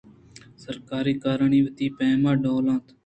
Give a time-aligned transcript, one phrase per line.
[0.63, 2.85] سرکاری کارانی وتی پیم ءُڈول اَنت